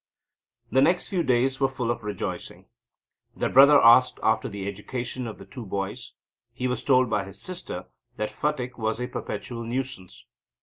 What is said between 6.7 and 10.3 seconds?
told by his sister that Phatik was a perpetual nuisance.